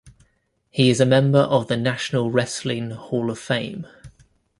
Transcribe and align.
He 0.71 0.89
is 0.89 0.99
a 0.99 1.05
member 1.05 1.41
of 1.41 1.67
the 1.67 1.77
National 1.77 2.31
Wrestling 2.31 2.89
Hall 2.89 3.29
of 3.29 3.37
Fame. 3.37 3.85